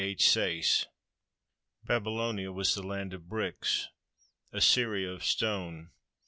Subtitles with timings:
[0.03, 0.27] H.
[0.31, 0.87] SAYCE
[1.83, 3.87] Babylonia was the land of bricks,
[4.51, 5.91] Assyria of stone.